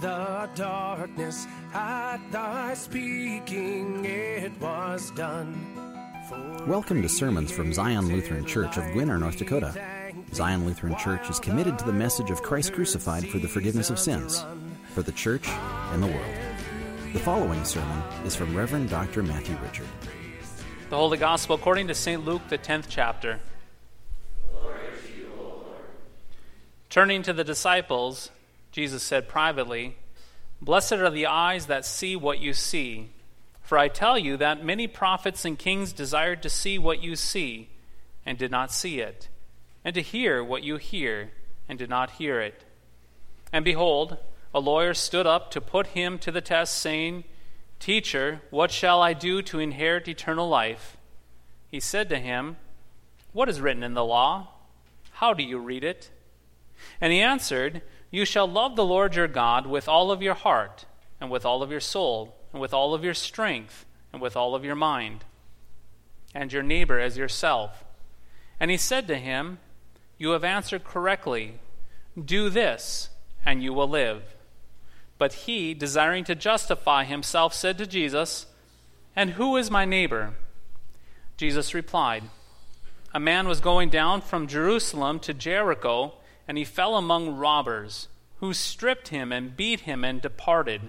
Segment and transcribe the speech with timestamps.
[0.00, 5.54] the darkness, at thy speaking it was done.
[6.66, 9.74] Welcome to sermons from Zion Lutheran Church of Gwinner, North Dakota.
[10.32, 13.98] Zion Lutheran Church is committed to the message of Christ crucified for the forgiveness of
[13.98, 14.42] sins,
[14.94, 16.34] for the church and the world.
[17.12, 19.22] The following sermon is from Reverend Dr.
[19.22, 19.88] Matthew Richard.
[20.88, 22.24] The Holy Gospel according to St.
[22.24, 23.38] Luke, the 10th chapter.
[26.88, 28.30] Turning to the disciples,
[28.72, 29.96] Jesus said privately,
[30.62, 33.10] Blessed are the eyes that see what you see.
[33.62, 37.70] For I tell you that many prophets and kings desired to see what you see,
[38.26, 39.28] and did not see it,
[39.84, 41.30] and to hear what you hear,
[41.68, 42.64] and did not hear it.
[43.52, 44.18] And behold,
[44.52, 47.24] a lawyer stood up to put him to the test, saying,
[47.78, 50.96] Teacher, what shall I do to inherit eternal life?
[51.70, 52.56] He said to him,
[53.32, 54.48] What is written in the law?
[55.12, 56.10] How do you read it?
[57.00, 60.84] And he answered, You shall love the Lord your God with all of your heart,
[61.20, 64.54] and with all of your soul, and with all of your strength, and with all
[64.54, 65.24] of your mind,
[66.34, 67.84] and your neighbor as yourself.
[68.58, 69.58] And he said to him,
[70.18, 71.58] You have answered correctly.
[72.22, 73.10] Do this,
[73.44, 74.34] and you will live.
[75.16, 78.46] But he, desiring to justify himself, said to Jesus,
[79.14, 80.34] And who is my neighbor?
[81.36, 82.24] Jesus replied,
[83.14, 86.14] A man was going down from Jerusalem to Jericho
[86.50, 88.08] and he fell among robbers,
[88.40, 90.80] who stripped him and beat him and departed,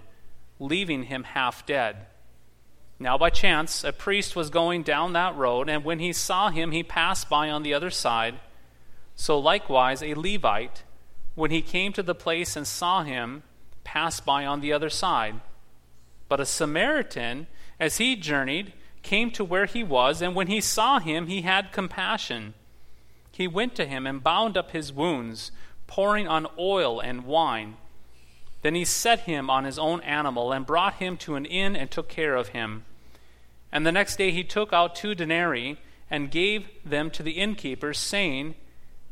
[0.60, 1.96] leaving him half dead.
[2.98, 6.72] Now, by chance, a priest was going down that road, and when he saw him,
[6.72, 8.40] he passed by on the other side.
[9.16, 10.82] So, likewise, a Levite,
[11.36, 13.44] when he came to the place and saw him,
[13.84, 15.42] passed by on the other side.
[16.28, 17.46] But a Samaritan,
[17.80, 18.74] as he journeyed,
[19.04, 22.56] came to where he was, and when he saw him, he had compassion
[23.42, 25.52] he went to him and bound up his wounds,
[25.88, 27.76] pouring on oil and wine.
[28.62, 31.90] Then he set him on his own animal and brought him to an inn and
[31.90, 32.86] took care of him.
[33.72, 35.78] And the next day he took out two denarii
[36.10, 38.56] and gave them to the innkeeper, saying,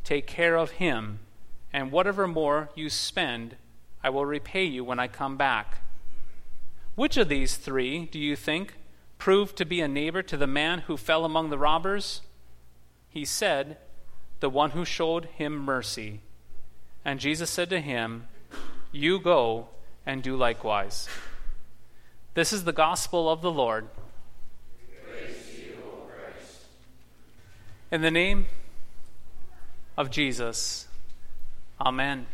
[0.04, 1.20] Take care of him,
[1.74, 3.56] and whatever more you spend,
[4.04, 5.82] I will repay you when I come back.
[6.96, 8.76] Which of these three, do you think,
[9.18, 12.22] proved to be a neighbor to the man who fell among the robbers?
[13.10, 13.78] He said,
[14.40, 16.22] the one who showed him mercy.
[17.04, 18.28] And Jesus said to him,
[18.92, 19.70] You go
[20.06, 21.08] and do likewise.
[22.34, 23.88] This is the gospel of the Lord.
[27.92, 28.46] In the name
[29.98, 30.88] of Jesus,
[31.82, 32.28] Amen.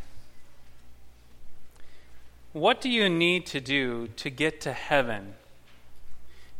[2.51, 5.35] What do you need to do to get to heaven?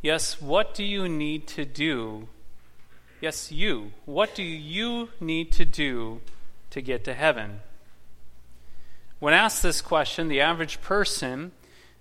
[0.02, 2.28] Yes, what do you need to do
[3.22, 3.92] Yes, you.
[4.06, 6.22] What do you need to do
[6.72, 7.62] to get to heaven?
[9.20, 11.52] When asked this question, the average person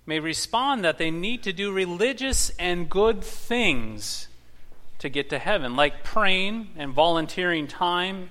[0.05, 4.27] may respond that they need to do religious and good things
[4.99, 8.29] to get to heaven, like praying and volunteering time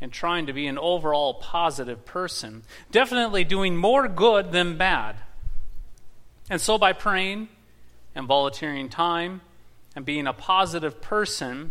[0.00, 2.62] and trying to be an overall positive person.
[2.90, 5.16] Definitely doing more good than bad.
[6.48, 7.48] And so, by praying
[8.14, 9.40] and volunteering time
[9.94, 11.70] and being a positive person,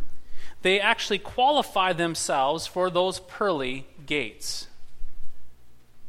[0.61, 4.67] they actually qualify themselves for those pearly gates.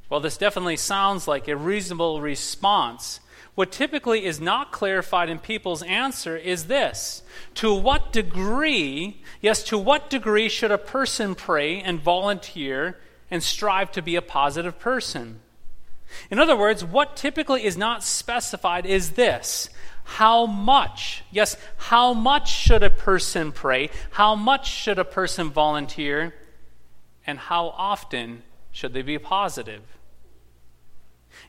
[0.09, 3.21] Well, this definitely sounds like a reasonable response.
[3.55, 7.23] What typically is not clarified in people's answer is this
[7.55, 12.99] To what degree, yes, to what degree should a person pray and volunteer
[13.31, 15.41] and strive to be a positive person?
[16.31, 19.69] In other words, what typically is not specified is this
[20.11, 23.91] how much, yes, how much should a person pray?
[24.11, 26.35] How much should a person volunteer?
[27.25, 29.83] And how often should they be positive?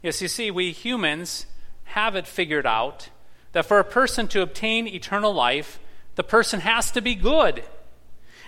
[0.03, 1.47] Yes, you see, we humans
[1.85, 3.09] have it figured out
[3.53, 5.79] that for a person to obtain eternal life,
[6.13, 7.63] the person has to be good.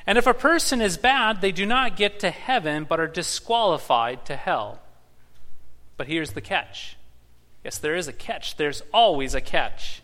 [0.05, 4.25] And if a person is bad, they do not get to heaven but are disqualified
[4.27, 4.79] to hell.
[5.97, 6.97] But here's the catch.
[7.63, 8.57] Yes, there is a catch.
[8.57, 10.02] There's always a catch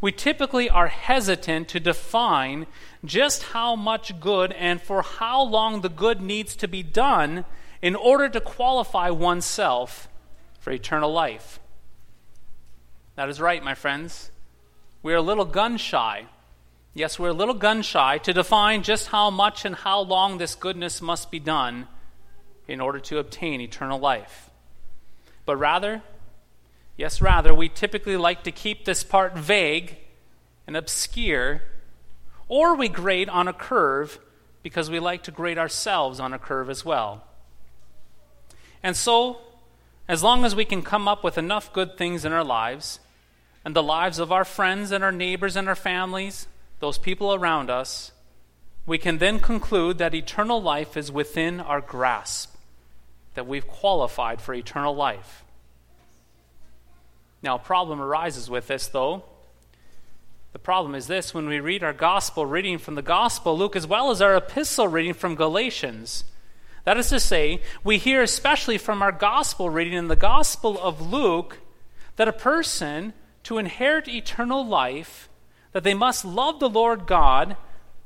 [0.00, 2.66] we typically are hesitant to define
[3.04, 7.44] just how much good and for how long the good needs to be done
[7.80, 10.08] in order to qualify oneself
[10.58, 11.60] for eternal life.
[13.16, 14.30] That is right, my friends.
[15.02, 16.26] We are a little gun shy.
[16.94, 20.54] Yes, we're a little gun shy to define just how much and how long this
[20.54, 21.88] goodness must be done
[22.66, 24.50] in order to obtain eternal life.
[25.44, 26.02] But rather,
[26.96, 29.96] Yes, rather, we typically like to keep this part vague
[30.66, 31.62] and obscure,
[32.48, 34.18] or we grade on a curve
[34.62, 37.24] because we like to grade ourselves on a curve as well.
[38.82, 39.38] And so,
[40.08, 43.00] as long as we can come up with enough good things in our lives,
[43.64, 46.46] and the lives of our friends and our neighbors and our families,
[46.80, 48.12] those people around us,
[48.86, 52.54] we can then conclude that eternal life is within our grasp,
[53.34, 55.44] that we've qualified for eternal life.
[57.44, 59.22] Now, a problem arises with this, though.
[60.54, 63.86] The problem is this when we read our gospel reading from the Gospel, Luke, as
[63.86, 66.24] well as our epistle reading from Galatians,
[66.84, 71.12] that is to say, we hear especially from our gospel reading in the Gospel of
[71.12, 71.58] Luke
[72.16, 73.12] that a person,
[73.42, 75.28] to inherit eternal life,
[75.72, 77.58] that they must love the Lord God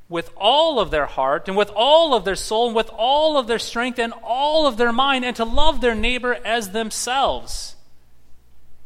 [0.08, 3.46] with all of their heart and with all of their soul and with all of
[3.46, 7.76] their strength and all of their mind and to love their neighbor as themselves.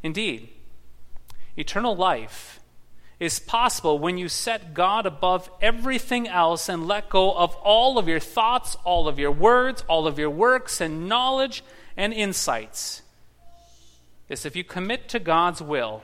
[0.03, 0.49] Indeed,
[1.57, 2.61] eternal life
[3.21, 8.09] is possible when you set God above everything else and let go of all of
[8.09, 11.63] your thoughts, all of your words, all of your works and knowledge
[11.97, 13.03] and insights.
[14.29, 16.03] Yes, if you commit to God's will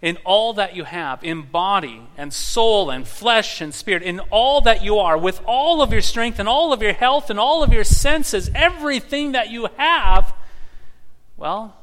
[0.00, 4.60] in all that you have, in body and soul and flesh and spirit, in all
[4.60, 7.64] that you are, with all of your strength and all of your health and all
[7.64, 10.32] of your senses, everything that you have,
[11.36, 11.74] well,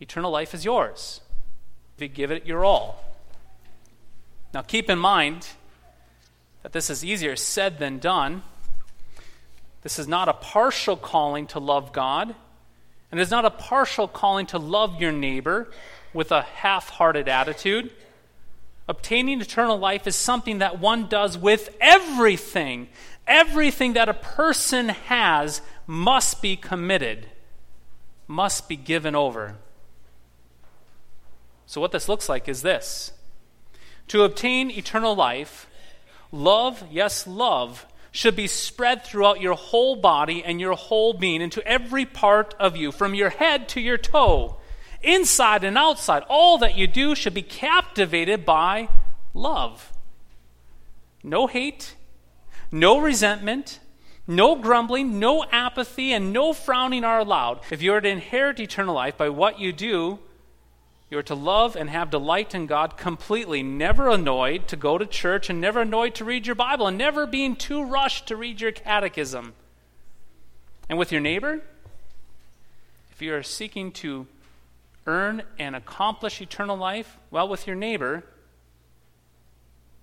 [0.00, 1.20] eternal life is yours
[1.96, 3.02] if you give it your all.
[4.52, 5.48] Now, keep in mind
[6.62, 8.42] that this is easier said than done.
[9.82, 12.34] This is not a partial calling to love God,
[13.10, 15.70] and it is not a partial calling to love your neighbor
[16.12, 17.92] with a half hearted attitude.
[18.88, 22.88] Obtaining eternal life is something that one does with everything.
[23.26, 27.26] Everything that a person has must be committed,
[28.26, 29.56] must be given over.
[31.66, 33.12] So, what this looks like is this
[34.08, 35.68] to obtain eternal life,
[36.30, 41.66] love, yes, love, should be spread throughout your whole body and your whole being, into
[41.66, 44.56] every part of you, from your head to your toe,
[45.02, 46.22] inside and outside.
[46.28, 48.88] All that you do should be captivated by
[49.34, 49.92] love.
[51.22, 51.96] No hate,
[52.70, 53.80] no resentment,
[54.26, 57.60] no grumbling, no apathy, and no frowning are allowed.
[57.70, 60.20] If you are to inherit eternal life by what you do,
[61.08, 65.06] you are to love and have delight in God completely, never annoyed to go to
[65.06, 68.60] church and never annoyed to read your Bible and never being too rushed to read
[68.60, 69.54] your catechism.
[70.88, 71.62] And with your neighbor,
[73.12, 74.26] if you are seeking to
[75.06, 78.24] earn and accomplish eternal life, well, with your neighbor,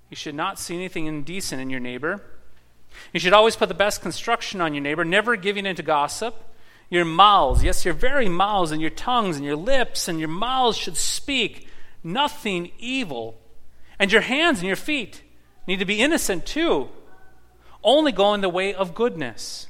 [0.09, 2.21] you should not see anything indecent in your neighbor.
[3.11, 6.35] You should always put the best construction on your neighbor, never giving in to gossip
[6.89, 10.77] your mouths, yes, your very mouths and your tongues and your lips and your mouths
[10.77, 11.67] should speak
[12.03, 13.39] nothing evil.
[13.99, 15.21] And your hands and your feet
[15.67, 16.89] need to be innocent too,
[17.83, 19.67] only going the way of goodness.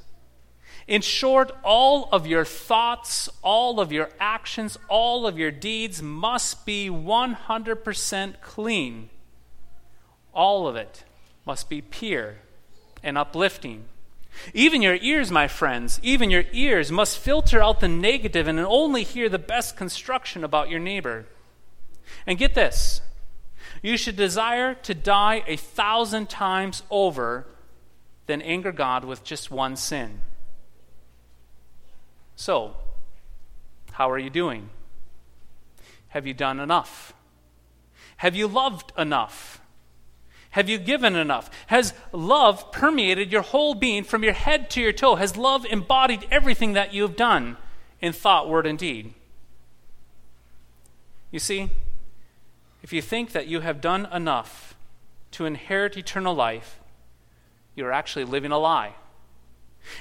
[0.87, 6.65] In short, all of your thoughts, all of your actions, all of your deeds must
[6.65, 9.09] be 100% clean.
[10.33, 11.03] All of it
[11.45, 12.35] must be pure
[13.01, 13.85] and uplifting.
[14.53, 19.03] Even your ears, my friends, even your ears must filter out the negative and only
[19.03, 21.25] hear the best construction about your neighbor.
[22.25, 23.01] And get this
[23.81, 27.45] you should desire to die a thousand times over
[28.27, 30.21] than anger God with just one sin.
[32.35, 32.77] So,
[33.91, 34.69] how are you doing?
[36.09, 37.13] Have you done enough?
[38.17, 39.59] Have you loved enough?
[40.53, 41.49] Have you given enough?
[41.65, 45.15] Has love permeated your whole being from your head to your toe?
[45.15, 47.57] Has love embodied everything that you have done
[48.01, 49.15] in thought, word, and deed?
[51.31, 51.71] You see,
[52.83, 54.75] if you think that you have done enough
[55.31, 56.79] to inherit eternal life,
[57.73, 58.93] you're actually living a lie.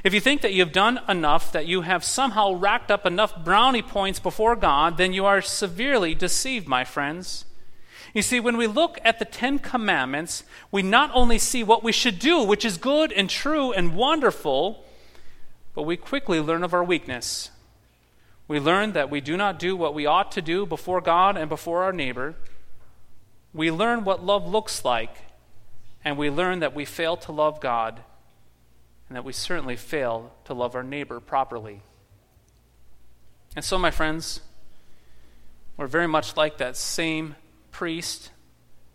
[0.05, 3.43] If you think that you have done enough, that you have somehow racked up enough
[3.43, 7.47] brownie points before God, then you are severely deceived, my friends.
[8.15, 11.93] You see, when we look at the Ten Commandments, we not only see what we
[11.93, 14.85] should do, which is good and true and wonderful,
[15.75, 17.51] but we quickly learn of our weakness.
[18.49, 21.49] We learn that we do not do what we ought to do before God and
[21.49, 22.35] before our neighbor.
[23.55, 25.17] We learn what love looks like,
[26.05, 28.01] and we learn that we fail to love God,
[29.09, 31.81] and that we certainly fail to love our neighbor properly.
[33.57, 34.41] And so, my friends,
[35.79, 37.37] we're very much like that same
[37.73, 38.31] priest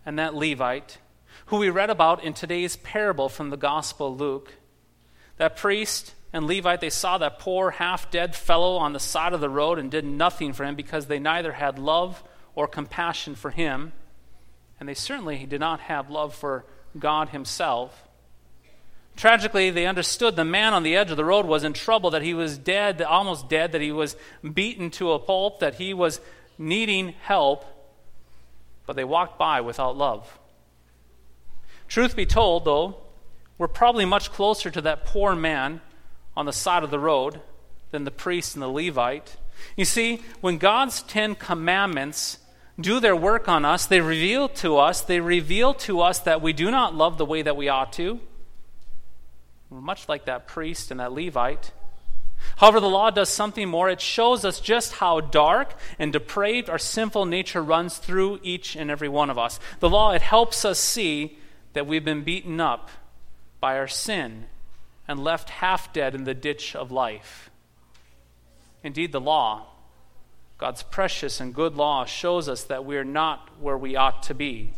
[0.05, 0.99] and that Levite,
[1.47, 4.53] who we read about in today's parable from the Gospel Luke.
[5.37, 9.41] That priest and Levite, they saw that poor, half dead fellow on the side of
[9.41, 12.23] the road and did nothing for him because they neither had love
[12.55, 13.93] or compassion for him,
[14.79, 16.65] and they certainly did not have love for
[16.97, 18.07] God Himself.
[19.15, 22.21] Tragically, they understood the man on the edge of the road was in trouble, that
[22.21, 24.15] he was dead, almost dead, that he was
[24.53, 26.21] beaten to a pulp, that he was
[26.57, 27.65] needing help,
[28.87, 30.39] but they walked by without love.
[31.87, 32.97] Truth be told, though,
[33.59, 35.81] we're probably much closer to that poor man
[36.35, 37.41] on the side of the road
[37.91, 39.37] than the priest and the Levite.
[39.75, 42.39] You see, when God's Ten Commandments
[42.79, 46.53] do their work on us, they reveal to us, they reveal to us that we
[46.53, 48.19] do not love the way that we ought to.
[49.69, 51.71] We're much like that priest and that Levite.
[52.57, 53.89] However, the law does something more.
[53.89, 58.89] It shows us just how dark and depraved our sinful nature runs through each and
[58.89, 59.59] every one of us.
[59.79, 61.37] The law, it helps us see
[61.73, 62.89] that we've been beaten up
[63.59, 64.45] by our sin
[65.07, 67.49] and left half dead in the ditch of life.
[68.83, 69.67] Indeed, the law,
[70.57, 74.33] God's precious and good law, shows us that we are not where we ought to
[74.33, 74.73] be.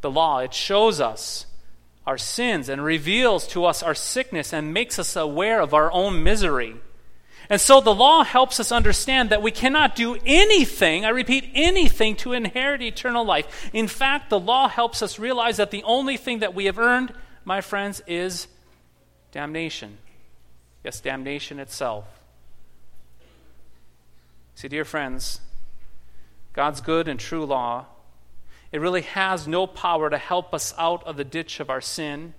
[0.00, 1.46] The law, it shows us
[2.06, 6.22] our sins and reveals to us our sickness and makes us aware of our own
[6.22, 6.76] misery.
[7.48, 12.14] And so the law helps us understand that we cannot do anything, I repeat, anything
[12.16, 13.68] to inherit eternal life.
[13.72, 17.12] In fact, the law helps us realize that the only thing that we have earned,
[17.44, 18.46] my friends, is
[19.32, 19.98] damnation.
[20.84, 22.04] Yes, damnation itself.
[24.54, 25.40] See, dear friends,
[26.52, 27.86] God's good and true law,
[28.72, 32.34] it really has no power to help us out of the ditch of our sin.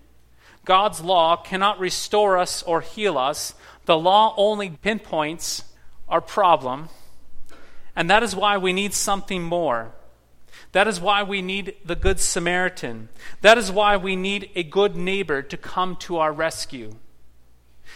[0.63, 3.53] God's law cannot restore us or heal us.
[3.85, 5.63] The law only pinpoints
[6.07, 6.89] our problem,
[7.95, 9.91] and that is why we need something more.
[10.71, 13.09] That is why we need the Good Samaritan.
[13.41, 16.95] That is why we need a good neighbor to come to our rescue.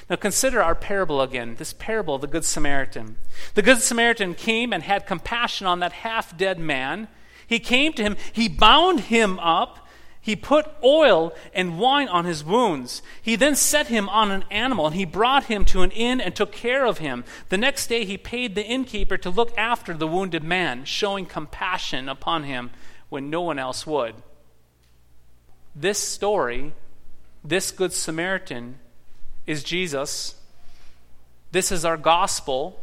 [0.09, 3.17] Now consider our parable again, this parable of the Good Samaritan.
[3.53, 7.07] The Good Samaritan came and had compassion on that half dead man.
[7.47, 9.85] He came to him, he bound him up,
[10.25, 13.03] he put oil and wine on his wounds.
[13.21, 16.35] He then set him on an animal, and he brought him to an inn and
[16.35, 17.23] took care of him.
[17.49, 22.09] The next day he paid the innkeeper to look after the wounded man, showing compassion
[22.09, 22.71] upon him
[23.09, 24.15] when no one else would.
[25.75, 26.73] This story,
[27.43, 28.79] this Good Samaritan,
[29.45, 30.33] is Jesus.
[31.51, 32.81] This is our gospel.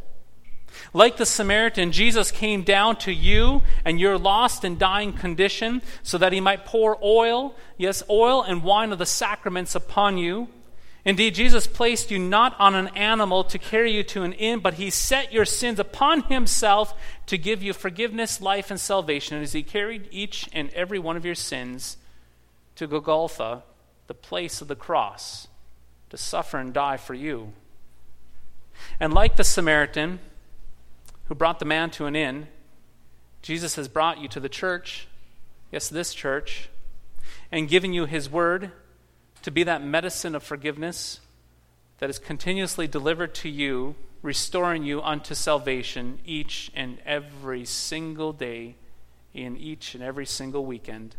[0.93, 6.17] Like the Samaritan, Jesus came down to you and your lost and dying condition so
[6.17, 10.47] that he might pour oil, yes, oil and wine of the sacraments upon you.
[11.05, 14.75] Indeed, Jesus placed you not on an animal to carry you to an inn, but
[14.75, 16.93] he set your sins upon himself
[17.25, 19.41] to give you forgiveness, life, and salvation.
[19.41, 21.97] As he carried each and every one of your sins
[22.75, 23.63] to Golgotha,
[24.07, 25.47] the place of the cross,
[26.09, 27.51] to suffer and die for you.
[28.99, 30.19] And like the Samaritan,
[31.25, 32.47] who brought the man to an inn,
[33.41, 35.07] Jesus has brought you to the church,
[35.71, 36.69] yes, this church,
[37.51, 38.71] and given you his word
[39.41, 41.19] to be that medicine of forgiveness
[41.99, 48.75] that is continuously delivered to you, restoring you unto salvation each and every single day
[49.33, 51.15] in each and every single weekend.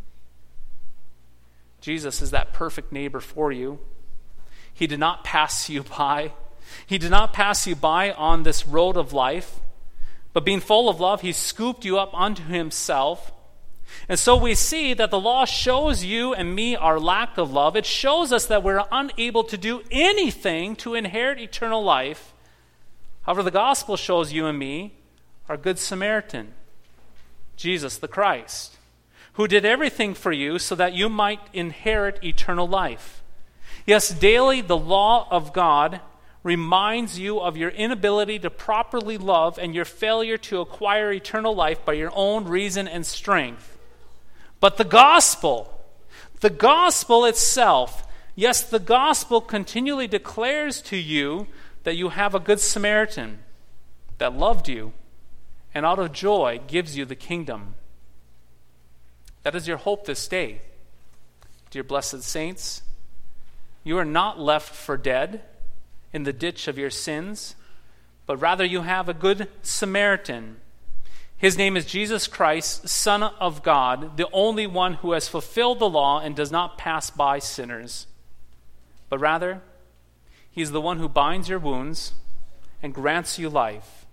[1.81, 3.79] Jesus is that perfect neighbor for you.
[4.73, 6.33] He did not pass you by.
[6.85, 9.59] He did not pass you by on this road of life.
[10.35, 13.31] But being full of love, he scooped you up unto himself.
[14.09, 17.77] And so we see that the law shows you and me our lack of love.
[17.77, 22.33] It shows us that we're unable to do anything to inherit eternal life.
[23.21, 24.95] However, the gospel shows you and me
[25.47, 26.51] our good Samaritan,
[27.55, 28.75] Jesus the Christ,
[29.35, 33.23] who did everything for you so that you might inherit eternal life.
[33.85, 36.01] Yes, daily the law of God
[36.45, 41.83] reminds you of your inability to properly love and your failure to acquire eternal life
[41.83, 43.79] by your own reason and strength.
[44.59, 45.83] But the gospel,
[46.41, 51.47] the gospel itself, yes, the gospel continually declares to you
[51.81, 53.39] that you have a good Samaritan
[54.19, 54.93] that loved you
[55.73, 57.73] and out of joy gives you the kingdom.
[59.41, 60.61] That is your hope this day.
[61.71, 62.83] Dear blessed saints,
[63.83, 65.41] you are not left for dead
[66.15, 67.55] in the ditch of your sins,
[68.25, 70.55] but rather you have a good Samaritan.
[71.35, 75.89] His name is Jesus Christ, Son of God, the only one who has fulfilled the
[75.89, 78.07] law and does not pass by sinners.
[79.09, 79.61] But rather,
[80.49, 82.13] he is the one who binds your wounds
[82.81, 84.05] and grants you life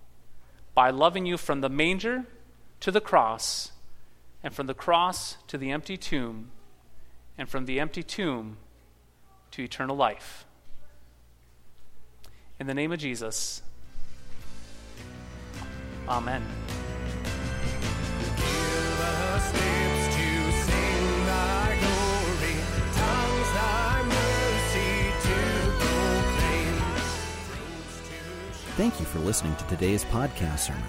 [0.75, 2.25] by loving you from the manger
[2.81, 3.71] to the cross,
[4.43, 6.51] and from the cross to the empty tomb,
[7.37, 8.57] and from the empty tomb
[9.51, 10.45] to eternal life.
[12.63, 13.61] In the name of Jesus,
[16.07, 16.41] Amen.
[28.77, 30.81] Thank you for listening to today's podcast sermon.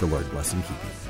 [0.00, 1.07] The Lord bless and keep you.